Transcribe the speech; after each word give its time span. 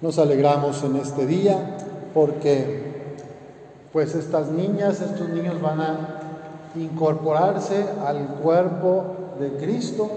Nos 0.00 0.16
alegramos 0.20 0.84
en 0.84 0.94
este 0.94 1.26
día 1.26 1.76
porque 2.14 3.16
pues 3.92 4.14
estas 4.14 4.48
niñas, 4.48 5.00
estos 5.00 5.28
niños 5.28 5.60
van 5.60 5.80
a 5.80 5.96
incorporarse 6.76 7.84
al 8.06 8.28
cuerpo 8.40 9.02
de 9.40 9.56
Cristo, 9.56 10.08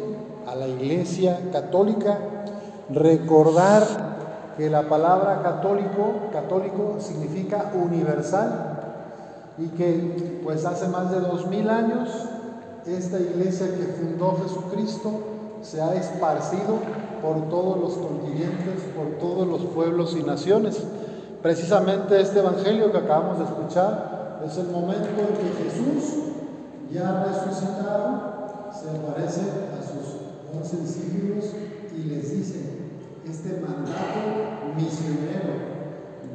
a 0.45 0.53
la 0.55 0.67
iglesia 0.67 1.39
católica, 1.51 2.19
recordar 2.91 3.81
que 4.55 4.69
la 4.69 4.83
palabra 4.83 5.41
católico, 5.41 6.29
católico 6.31 6.97
significa 6.99 7.71
universal 7.73 8.99
y 9.57 9.69
que 9.69 10.41
pues 10.43 10.63
hace 10.63 10.89
más 10.89 11.09
de 11.09 11.21
dos 11.21 11.47
mil 11.47 11.67
años 11.71 12.07
esta 12.85 13.19
iglesia 13.19 13.65
que 13.65 13.95
fundó 13.99 14.37
Jesucristo 14.43 15.09
se 15.63 15.81
ha 15.81 15.95
esparcido 15.95 16.77
por 17.21 17.49
todos 17.49 17.79
los 17.79 17.93
continentes, 17.93 18.83
por 18.95 19.19
todos 19.19 19.47
los 19.47 19.61
pueblos 19.73 20.15
y 20.19 20.23
naciones. 20.23 20.81
Precisamente 21.41 22.19
este 22.19 22.39
Evangelio 22.39 22.91
que 22.91 22.97
acabamos 22.97 23.39
de 23.39 23.45
escuchar 23.45 24.41
es 24.45 24.57
el 24.57 24.67
momento 24.67 25.07
en 25.19 25.27
que 25.37 25.63
Jesús, 25.63 26.19
ya 26.91 27.25
resucitado, 27.25 28.31
se 28.71 28.89
aparece 28.89 29.41
a 29.41 29.81
sus 29.83 30.55
once 30.55 30.77
discípulos 30.77 31.45
y 31.95 32.09
les 32.09 32.31
dice 32.31 32.81
este 33.29 33.61
mandato 33.61 34.73
misionero, 34.75 35.71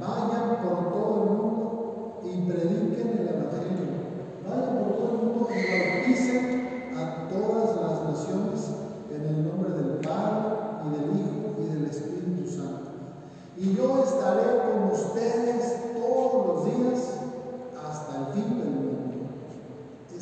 vayan 0.00 0.56
por 0.62 0.92
todo 0.92 1.22
el 1.22 1.30
mundo 1.30 2.20
y 2.24 2.50
prediquen 2.50 3.15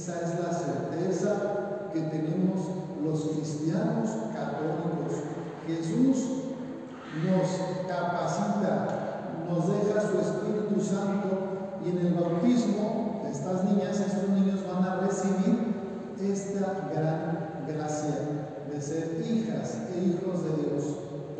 Esa 0.04 0.20
es 0.20 0.38
la 0.38 0.52
certeza 0.52 1.88
que 1.90 2.00
tenemos 2.02 2.60
los 3.02 3.22
cristianos 3.30 4.10
católicos. 4.34 5.24
Jesús 5.66 6.26
nos 7.24 7.88
capacita, 7.88 9.46
nos 9.48 9.66
deja 9.66 10.02
su 10.02 10.20
Espíritu 10.20 10.78
Santo 10.84 11.78
y 11.82 11.88
en 11.88 12.06
el 12.06 12.12
bautismo 12.12 13.22
estas 13.32 13.64
niñas, 13.64 13.98
estos 13.98 14.28
niños 14.28 14.60
van 14.70 14.84
a 14.84 15.00
recibir 15.00 15.72
esta 16.20 16.90
gran 16.92 17.64
gracia 17.66 18.18
de 18.70 18.82
ser 18.82 19.24
hijas 19.26 19.78
e 19.94 20.04
hijos 20.04 20.44
de 20.44 20.68
Dios 20.68 20.84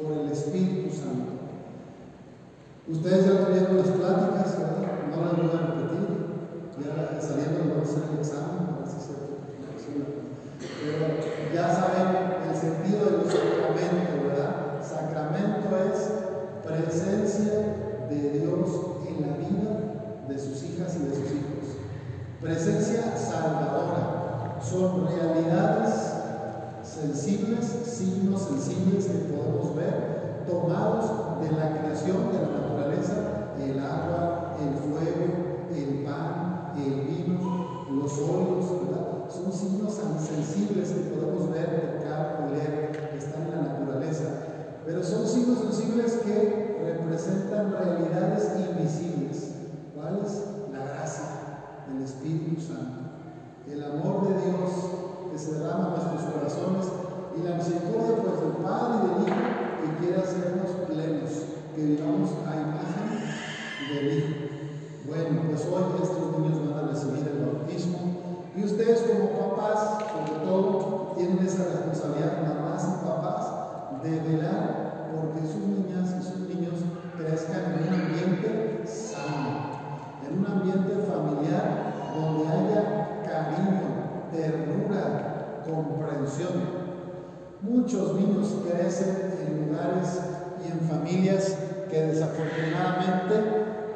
por 0.03 0.11
el 0.11 0.33
Espíritu 0.33 0.89
Santo. 0.89 1.33
Ustedes 2.89 3.27
ya 3.27 3.45
tuvieron 3.45 3.77
las 3.77 3.89
pláticas, 3.89 4.59
¿verdad? 4.59 4.89
No 5.11 5.23
las 5.23 5.37
voy 5.37 5.51
a 5.53 5.67
repetir, 5.67 6.23
ya 6.80 7.20
saliendo 7.20 7.75
vamos 7.75 7.89
a 7.89 7.92
hacer 7.92 8.03
el 8.12 8.19
examen, 8.19 8.64
Pero 10.80 11.55
ya 11.55 11.75
saben 11.75 12.50
el 12.50 12.56
sentido 12.56 13.05
de 13.06 13.11
los 13.19 13.33
sacramentos, 13.33 14.22
¿verdad? 14.25 14.83
Sacramento 14.83 15.70
es 15.77 16.25
presencia 16.67 17.52
de 18.11 18.30
Dios 18.39 18.69
en 19.06 19.22
la 19.22 19.36
vida 19.36 19.72
de 20.28 20.39
sus 20.39 20.62
hijas 20.64 20.97
y 20.97 21.05
de 21.05 21.14
sus 21.14 21.30
hijos. 21.30 21.78
Presencia 22.41 23.17
salvadora. 23.17 24.58
Son 24.62 25.06
realidades 25.06 26.14
sensibles, 26.83 27.64
signos 27.84 28.42
sensibles 28.42 29.06
que 29.06 29.34
podemos 29.34 29.77
ver, 29.77 30.45
tomados 30.47 31.41
de 31.41 31.52
la 31.52 31.78
creación 31.78 32.33
de 32.33 32.39
la 32.41 32.58
naturaleza, 32.58 33.14
el 33.61 33.78
agua, 33.78 34.56
el 34.61 34.75
fuego, 34.75 35.55
el 35.75 36.05
pan, 36.05 36.72
el 36.77 37.00
vino, 37.02 37.86
los 37.91 38.12
óleos, 38.19 38.67
son 39.29 39.52
signos 39.52 39.98
tan 39.98 40.20
sensibles 40.20 40.91
que 40.91 41.11
podemos 41.11 41.51
ver, 41.51 41.98
tocar, 41.98 42.46
oler, 42.46 43.11
que 43.11 43.18
están 43.18 43.42
en 43.42 43.51
la 43.51 43.73
naturaleza. 43.73 44.24
Pero 44.86 45.02
son 45.02 45.27
signos 45.27 45.58
sensibles 45.58 46.12
que 46.24 46.79
representan 46.85 47.73
realidades 47.73 48.52
invisibles. 48.68 49.55
¿Cuál 49.95 50.20
es? 50.24 50.45
La 50.73 50.85
gracia, 50.85 51.24
el 51.91 52.02
Espíritu 52.02 52.61
Santo, 52.61 53.01
el 53.68 53.83
amor 53.83 54.29
de 54.29 54.35
Dios 54.35 54.70
que 55.33 55.39
se 55.39 55.58
derrama 55.74 55.96
nuestros 55.96 56.23
corazones 56.33 56.86
y 57.36 57.42
la 57.42 57.57
misericordia 57.57 58.23
pues, 58.23 58.40
del 58.40 58.62
Padre 58.62 58.95
y 58.95 59.08
del 59.08 59.29
Hijo 59.29 59.42
que 59.80 59.89
quiere 59.98 60.23
hacernos 60.23 60.70
plenos, 60.86 61.30
que 61.74 61.83
vivamos 61.83 62.30
a 62.46 62.55
imagen 62.55 63.08
del 63.90 64.18
Hijo. 64.18 64.35
Bueno, 65.07 65.42
pues 65.48 65.67
hoy 65.67 65.85
estos 66.02 66.39
niños 66.39 66.58
van 66.64 66.85
a 66.85 66.89
recibir 66.89 67.29
el 67.29 67.45
bautismo 67.45 67.98
y 68.57 68.64
ustedes 68.64 69.02
como 69.02 69.30
papás, 69.30 69.98
sobre 70.12 70.46
todo, 70.46 71.12
tienen 71.17 71.45
esa 71.45 71.64
responsabilidad, 71.64 72.42
mamás 72.42 72.85
y 72.85 73.06
papás, 73.06 74.02
de 74.02 74.20
velar 74.20 75.11
porque 75.14 75.46
sus 75.46 75.67
niñas 75.67 76.14
y 76.18 76.23
sus 76.23 76.48
niños 76.48 76.74
crezcan 77.17 77.74
en 77.74 77.89
un 77.89 78.01
ambiente 78.01 78.85
sano, 78.86 79.74
en 80.27 80.39
un 80.39 80.46
ambiente 80.46 80.95
familiar 81.06 81.14
Muchos 87.63 88.15
niños 88.15 88.55
crecen 88.69 89.33
en 89.47 89.69
lugares 89.69 90.20
y 90.65 90.70
en 90.70 90.81
familias 90.89 91.57
que 91.89 92.01
desafortunadamente, 92.03 93.35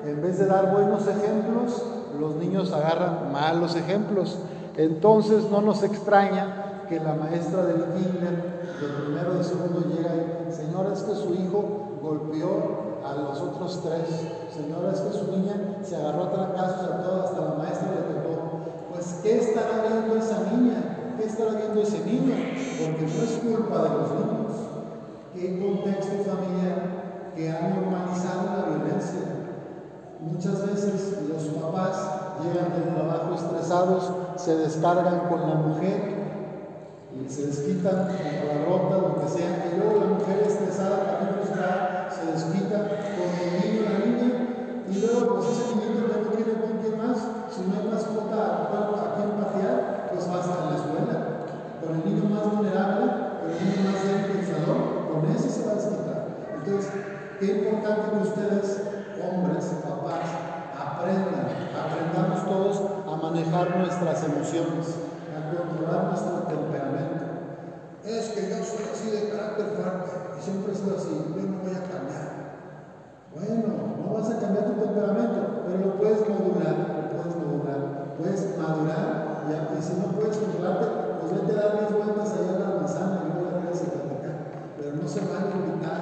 en 0.04 0.22
vez 0.22 0.38
de 0.38 0.46
dar 0.46 0.72
buenos 0.72 1.02
ejemplos, 1.06 1.82
los 2.18 2.36
niños 2.36 2.72
agarran 2.72 3.32
malos 3.32 3.76
ejemplos. 3.76 4.38
Entonces 4.76 5.50
no 5.50 5.60
nos 5.60 5.82
extraña 5.82 6.84
que 6.88 7.00
la 7.00 7.14
maestra 7.14 7.64
del 7.64 7.84
kinder, 7.94 8.70
de 8.80 8.88
primero 9.02 9.40
y 9.40 9.44
segundo, 9.44 9.84
llega 9.94 10.14
y, 10.48 10.52
señora, 10.52 10.92
es 10.92 11.02
que 11.02 11.14
su 11.14 11.34
hijo 11.34 11.98
golpeó 12.00 13.00
a 13.04 13.14
los 13.14 13.40
otros 13.40 13.82
tres. 13.82 14.08
Señora, 14.54 14.92
es 14.92 15.00
que 15.00 15.18
su 15.18 15.30
niña 15.32 15.78
se 15.82 15.96
agarró 15.96 16.24
a 16.24 16.32
trancazos 16.32 16.90
a 16.90 17.02
todas, 17.02 17.30
hasta 17.30 17.44
la 17.44 17.54
maestra 17.56 17.88
le 17.90 18.14
tocó. 18.14 18.60
Pues, 18.92 19.20
¿qué 19.22 19.38
estará 19.38 19.82
viendo 19.86 20.16
esa 20.16 20.38
niña? 20.52 20.87
¿Qué 21.18 21.24
estará 21.24 21.50
viendo 21.54 21.82
ese 21.82 22.04
niño? 22.04 22.32
Porque 22.78 23.02
no 23.02 23.22
es 23.24 23.30
culpa 23.42 23.82
de 23.82 23.88
los 23.88 24.10
niños. 24.12 24.52
¿Qué 25.34 25.58
contexto 25.58 26.22
familiar 26.22 27.32
que 27.34 27.50
ha 27.50 27.74
normalizado 27.74 28.44
la 28.56 28.76
violencia? 28.76 29.26
Muchas 30.20 30.64
veces 30.64 31.18
los 31.28 31.42
papás 31.60 31.96
llegan 32.40 32.72
del 32.72 32.94
trabajo 32.94 33.34
estresados, 33.34 34.12
se 34.36 34.58
descargan 34.58 35.28
con 35.28 35.40
la 35.40 35.56
mujer 35.56 36.18
y 37.12 37.28
se 37.28 37.46
desquitan 37.46 38.08
qué 57.38 57.46
importante 57.46 58.10
que 58.10 58.28
ustedes, 58.28 58.82
hombres, 59.22 59.64
papás, 59.86 60.26
aprendan, 60.74 61.46
aprendamos 61.70 62.44
todos 62.44 62.82
a 63.06 63.16
manejar 63.16 63.76
nuestras 63.78 64.24
emociones, 64.24 64.98
a 65.30 65.54
controlar 65.54 66.04
nuestro 66.10 66.42
temperamento. 66.50 67.24
Es 68.04 68.28
que 68.30 68.48
yo 68.50 68.56
soy 68.64 68.84
así 68.92 69.10
de 69.10 69.30
carácter 69.30 69.66
fuerte 69.76 70.10
y 70.38 70.42
siempre 70.42 70.72
he 70.72 70.76
sido 70.76 70.96
así, 70.96 71.14
yo 71.36 71.42
no 71.42 71.58
voy 71.62 71.74
a 71.74 71.86
cambiar. 71.86 72.28
Bueno, 73.34 74.02
no 74.02 74.14
vas 74.14 74.30
a 74.30 74.40
cambiar 74.40 74.64
tu 74.66 74.80
temperamento, 74.80 75.62
pero 75.66 75.78
lo 75.78 75.92
puedes 75.98 76.20
modular, 76.28 76.74
lo 76.74 77.22
puedes 77.22 77.36
modular, 77.36 77.80
puedes 78.18 78.58
madurar 78.58 79.28
y, 79.48 79.82
si 79.82 79.94
no 79.94 80.12
puedes 80.12 80.36
controlarte, 80.36 80.86
pues 81.20 81.32
vete 81.32 81.52
a 81.52 81.62
dar 81.62 81.88
10 81.88 81.92
vueltas 81.96 82.32
allá 82.32 82.52
en 82.52 82.60
la 82.60 82.80
manzana 82.80 83.20
y 83.22 83.32
luego 83.32 83.48
la 83.48 83.60
puedes 83.62 83.80
platicar. 83.80 84.36
Pero 84.76 84.96
no 84.96 85.08
se 85.08 85.20
van 85.24 85.44
a 85.48 85.56
invitar, 85.56 85.97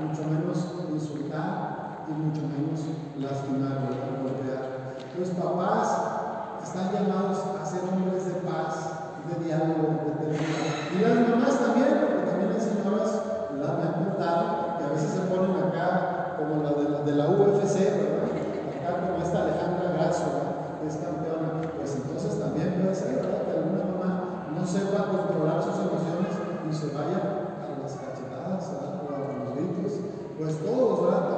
mucho 0.00 0.22
menos 0.24 0.58
insultar 0.90 2.06
y 2.08 2.12
mucho 2.12 2.42
menos 2.42 2.80
lastimar, 3.18 3.86
golpear. 4.22 4.80
Los 5.18 5.28
papás 5.30 6.10
están 6.64 6.92
llamados 6.92 7.38
a 7.60 7.64
ser 7.64 7.80
hombres 7.86 8.26
de 8.26 8.40
paz, 8.46 9.20
de 9.28 9.44
diálogo, 9.44 10.06
de 10.06 10.32
ternura. 10.32 10.64
Y 10.90 10.96
las 11.02 11.28
mamás 11.28 11.58
también, 11.60 11.92
porque 12.00 12.30
también 12.30 12.52
las 12.54 12.64
señoras 12.64 13.10
las 13.58 13.72
me 13.76 13.82
han 13.84 13.94
contado 14.04 14.78
que 14.78 14.84
a 14.84 14.92
veces 14.94 15.10
se 15.10 15.22
ponen 15.28 15.56
acá 15.56 16.36
como 16.38 16.62
la 16.62 16.72
de 16.72 16.88
la, 16.88 16.98
de 17.02 17.12
la 17.12 17.26
UFC, 17.30 17.74
¿verdad? 17.94 18.32
Acá 18.80 18.90
como 19.02 19.22
esta 19.22 19.42
Alejandra 19.44 19.92
Grasso, 19.92 20.30
que 20.80 20.88
es 20.88 20.96
campeona. 20.96 21.60
Pues 21.76 21.96
entonces 21.96 22.40
también 22.40 22.80
puede 22.80 22.94
ser, 22.94 23.20
¿verdad? 23.20 23.44
Que 23.44 23.52
alguna 23.58 23.84
mamá 23.92 24.10
no 24.54 24.66
sepa 24.66 25.10
controlar 25.10 25.62
sus 25.62 25.78
emociones 25.78 26.32
y 26.38 26.72
se 26.72 26.94
vaya 26.94 27.18
a 27.18 27.82
las 27.82 27.92
cachetadas, 27.94 28.62
¿verdad? 28.72 29.04
O 29.04 29.14
a 29.14 29.44
los 29.44 29.54
gritos. 29.56 29.92
Pues 30.38 30.56
todos, 30.64 31.02
¿verdad? 31.02 31.30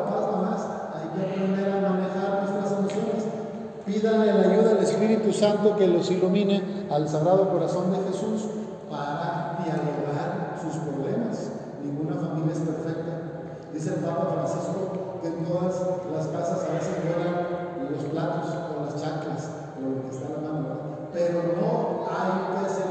Espíritu 4.82 5.31
Santo 5.42 5.74
que 5.76 5.88
los 5.88 6.08
ilumine 6.08 6.86
al 6.88 7.08
Sagrado 7.08 7.50
Corazón 7.50 7.90
de 7.90 7.98
Jesús 8.06 8.46
para 8.88 9.58
dialogar 9.58 10.54
sus 10.62 10.78
problemas. 10.86 11.50
Ninguna 11.82 12.14
familia 12.14 12.52
es 12.52 12.60
perfecta. 12.60 13.42
Dice 13.74 13.94
el 13.98 14.06
Papa 14.06 14.38
Francisco 14.38 15.18
que 15.20 15.26
en 15.26 15.44
todas 15.44 15.82
las 16.14 16.26
casas 16.28 16.62
a 16.62 16.74
veces 16.74 16.94
lloran 17.02 17.90
los 17.90 18.04
platos 18.04 18.54
o 18.54 18.86
las 18.86 19.02
chanclas 19.02 19.50
lo 19.82 20.02
que 20.06 20.14
está 20.14 20.30
la 20.30 20.46
mano, 20.46 20.68
pero 21.12 21.42
no 21.58 22.06
hay 22.06 22.62
que 22.62 22.81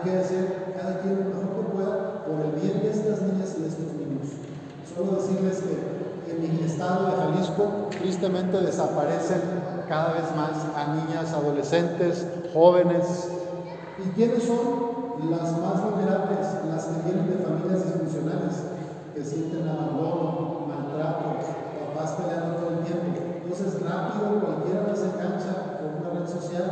hay 0.00 0.10
que 0.10 0.18
hacer 0.18 0.74
cada 0.76 1.00
quien 1.00 1.18
lo 1.18 1.24
mejor 1.24 1.56
que 1.56 1.72
pueda 1.76 2.24
por 2.24 2.40
el 2.40 2.60
bien 2.60 2.80
de 2.80 2.90
estas 2.90 3.20
niñas 3.22 3.54
y 3.58 3.62
de 3.62 3.68
estos 3.68 3.92
niños. 4.00 4.28
Solo 4.88 5.20
decirles 5.20 5.60
que 5.60 6.32
en 6.32 6.56
mi 6.56 6.64
estado 6.64 7.06
de 7.06 7.16
Jalisco 7.16 7.88
tristemente 7.90 8.60
desaparecen 8.60 9.40
cada 9.88 10.14
vez 10.14 10.24
más 10.36 10.56
a 10.74 10.94
niñas, 10.94 11.32
adolescentes, 11.32 12.26
jóvenes. 12.54 13.28
¿Y 13.98 14.08
quiénes 14.10 14.44
son 14.44 15.28
las 15.30 15.52
más 15.60 15.84
vulnerables? 15.84 16.48
Las 16.70 16.84
que 16.86 17.02
vienen 17.04 17.28
de 17.28 17.44
familias 17.44 17.84
disfuncionales, 17.84 18.56
que 19.14 19.24
sienten 19.24 19.68
abandono, 19.68 20.66
maltrato, 20.66 21.44
papás 21.92 22.12
peleando 22.12 22.56
todo 22.56 22.70
el 22.78 22.84
tiempo. 22.86 23.20
Entonces 23.44 23.82
rápido 23.82 24.40
cualquiera 24.40 24.86
las 24.88 25.00
engancha 25.00 25.76
con 25.76 26.00
una 26.00 26.20
red 26.20 26.26
social 26.26 26.70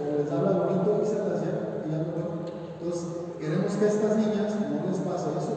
o 0.00 0.22
les 0.22 0.32
habla 0.32 0.64
bonito 0.64 1.02
y 1.02 1.06
se 1.06 1.18
las 1.18 1.40
lleva 1.42 1.59
Entonces 2.80 3.08
queremos 3.38 3.72
que 3.74 3.84
a 3.84 3.88
estas 3.88 4.16
niñas 4.16 4.56
no 4.56 4.88
les 4.88 5.00
pase 5.04 5.28
eso, 5.36 5.54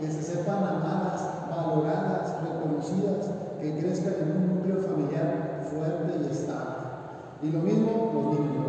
que 0.00 0.10
se 0.10 0.22
sepan 0.22 0.58
amadas, 0.58 1.22
valoradas, 1.48 2.34
reconocidas, 2.42 3.30
que 3.60 3.78
crezcan 3.78 4.14
en 4.20 4.30
un 4.34 4.56
núcleo 4.56 4.82
familiar 4.82 5.62
fuerte 5.70 6.18
y 6.18 6.32
estable. 6.32 6.74
Y 7.42 7.52
lo 7.52 7.60
mismo 7.60 8.10
los 8.12 8.40
niños. 8.40 8.64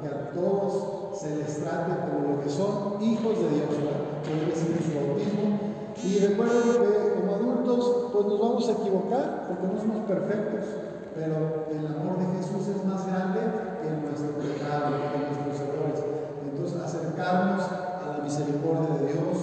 Que 0.00 0.06
a 0.06 0.30
todos 0.30 1.18
se 1.18 1.34
les 1.34 1.58
trate 1.58 1.98
como 2.06 2.36
lo 2.36 2.42
que 2.42 2.48
son 2.48 3.02
hijos 3.02 3.34
de 3.34 3.48
Dios. 3.50 3.74
Que 4.22 4.46
reciben 4.46 4.78
su 4.78 4.94
bautismo. 4.94 5.58
Y 6.04 6.18
recuerden 6.20 6.62
que 6.62 7.14
como 7.18 7.34
adultos, 7.34 8.10
pues 8.12 8.26
nos 8.26 8.40
vamos 8.40 8.68
a 8.68 8.72
equivocar 8.72 9.48
porque 9.48 9.66
no 9.66 9.80
somos 9.80 10.06
perfectos, 10.06 10.64
pero 11.16 11.66
el 11.74 11.86
amor 11.90 12.22
de 12.22 12.38
Jesús 12.38 12.68
es 12.68 12.84
más 12.84 13.04
grande 13.04 13.40
que 13.82 13.90
nuestro 14.06 14.38
pecado, 14.38 14.94
que 15.10 15.18
nuestros 15.26 15.68
errores. 15.68 16.17
Entonces, 16.50 16.80
acercarnos 16.80 17.62
a 17.62 18.16
la 18.18 18.24
misericordia 18.24 18.94
de 18.96 19.12
Dios 19.12 19.36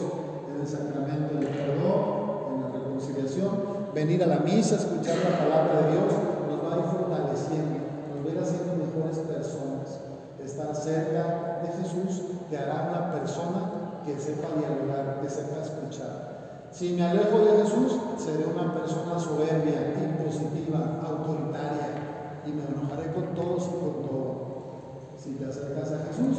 en 0.49 0.61
el 0.61 0.67
sacramento 0.67 1.35
del 1.35 1.47
perdón 1.47 2.15
reconciliación, 2.95 3.51
venir 3.93 4.23
a 4.23 4.27
la 4.27 4.39
misa, 4.39 4.75
escuchar 4.75 5.17
la 5.17 5.37
palabra 5.37 5.81
de 5.81 5.91
Dios, 5.91 6.13
nos 6.47 6.63
va 6.63 6.75
a 6.75 6.79
ir 6.79 6.85
fortaleciendo, 6.85 7.75
nos 8.09 8.25
va 8.25 8.29
a 8.29 8.33
ir 8.33 8.39
haciendo 8.39 8.71
mejores 8.75 9.19
personas. 9.19 9.99
Estar 10.39 10.75
cerca 10.75 11.61
de 11.63 11.69
Jesús 11.81 12.23
te 12.49 12.57
hará 12.57 12.87
una 12.89 13.11
persona 13.11 14.01
que 14.05 14.19
sepa 14.19 14.55
dialogar, 14.57 15.19
que 15.21 15.29
sepa 15.29 15.61
escuchar. 15.61 16.69
Si 16.71 16.93
me 16.93 17.03
alejo 17.03 17.39
de 17.39 17.63
Jesús, 17.63 17.99
seré 18.17 18.45
una 18.45 18.73
persona 18.73 19.19
soberbia, 19.19 19.95
impositiva, 19.95 21.01
autoritaria 21.07 22.43
y 22.45 22.51
me 22.51 22.63
enojaré 22.65 23.11
con 23.13 23.33
todos 23.33 23.63
y 23.67 23.79
con 23.79 24.07
todo. 24.07 24.45
Si 25.17 25.31
te 25.35 25.45
acercas 25.45 25.91
a 25.91 26.05
Jesús, 26.07 26.37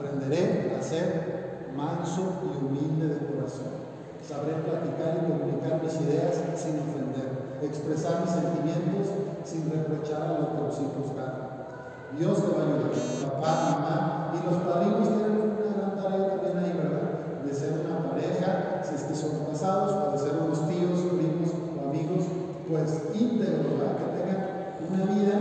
aprenderé 0.00 0.76
a 0.78 0.82
ser 0.82 1.68
manso 1.76 2.40
y 2.44 2.64
humilde 2.64 3.14
de 3.14 3.26
corazón. 3.26 3.84
Sabré 4.26 4.54
platicar 4.64 5.20
y 5.20 5.28
comunicar 5.28 5.82
mis 5.82 5.94
ideas 6.00 6.40
sin 6.56 6.80
ofender, 6.80 7.60
expresar 7.62 8.22
mis 8.22 8.30
sentimientos 8.30 9.12
sin 9.44 9.70
reprochar 9.70 10.22
a 10.22 10.50
y 10.70 10.86
juzgar. 10.96 11.50
Dios 12.16 12.36
te 12.36 12.48
va 12.52 12.62
a 12.62 12.66
ayudar, 12.66 12.90
papá, 13.22 13.52
mamá, 13.70 14.32
y 14.34 14.44
los 14.44 14.62
padrinos 14.62 15.08
tienen 15.08 15.56
una 15.56 15.72
gran 15.76 15.96
tarea 15.96 16.28
también 16.30 16.58
ahí, 16.58 16.72
¿verdad? 16.76 17.44
De 17.44 17.54
ser 17.54 17.86
una 17.86 18.10
pareja, 18.10 18.82
si 18.82 18.94
es 18.94 19.02
que 19.04 19.14
son 19.14 19.44
casados, 19.46 19.92
o 19.92 20.12
de 20.12 20.18
ser 20.18 20.36
unos 20.36 20.68
tíos, 20.68 21.00
primos 21.16 21.50
o 21.50 21.88
amigos, 21.88 22.24
pues 22.68 23.02
íntegros, 23.14 23.78
¿verdad? 23.78 23.96
Que 23.98 24.06
tengan 24.18 24.40
una 24.90 25.02
vida, 25.14 25.36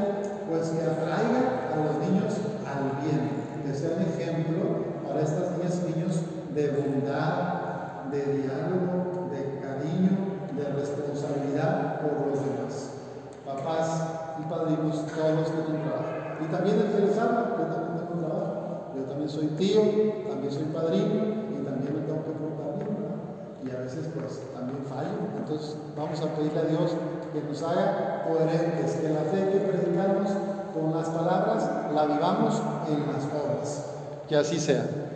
pues 0.47 0.69
que 0.69 0.81
atraiga 0.81 1.73
a 1.73 1.75
los 1.77 1.95
niños 2.05 2.33
al 2.65 3.01
bien, 3.03 3.39
que 3.65 3.73
sean 3.73 4.01
ejemplo 4.01 5.03
para 5.05 5.21
estas 5.21 5.57
niñas 5.57 5.81
y 5.83 5.93
niños 5.93 6.21
de 6.53 6.69
bondad, 6.69 7.98
de 8.11 8.41
diálogo, 8.41 9.29
de 9.29 9.59
cariño, 9.59 10.39
de 10.55 10.65
responsabilidad 10.73 12.01
por 12.01 12.27
los 12.27 12.39
demás. 12.43 12.91
Papás 13.45 14.37
y 14.39 14.49
padrinos, 14.49 15.05
todos 15.07 15.51
tienen 15.51 15.83
trabajo. 15.83 16.19
Y 16.41 16.45
también 16.51 16.79
el 16.79 16.91
que 16.91 17.07
yo 17.07 17.13
también 17.13 17.45
tengo 17.55 18.19
trabajo. 18.19 18.59
Yo 18.95 19.03
también 19.03 19.29
soy 19.29 19.47
tío, 19.57 19.81
también 20.27 20.51
soy 20.51 20.63
padrino 20.73 21.21
y 21.53 21.63
también 21.63 21.93
me 21.93 22.01
tengo 22.01 22.23
que 22.25 22.31
portar 22.31 22.77
bien, 22.79 22.97
Y 23.63 23.71
a 23.75 23.79
veces 23.79 24.09
pues 24.13 24.41
también 24.53 24.83
fallo. 24.89 25.29
Entonces 25.37 25.77
vamos 25.95 26.19
a 26.21 26.35
pedirle 26.35 26.59
a 26.59 26.65
Dios 26.65 26.91
que 27.31 27.41
nos 27.43 27.61
haga 27.63 28.25
coherentes, 28.27 28.91
que 28.93 29.09
la 29.09 29.21
fe 29.21 29.51
que 29.51 29.59
predicamos 29.59 30.29
con 30.73 30.91
las 30.93 31.09
palabras 31.09 31.69
la 31.93 32.05
vivamos 32.05 32.61
en 32.89 33.07
las 33.07 33.23
obras. 33.25 33.85
Que 34.27 34.35
así 34.35 34.59
sea. 34.59 35.08